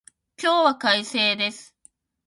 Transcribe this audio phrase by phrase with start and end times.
[0.41, 1.75] 今日は快晴です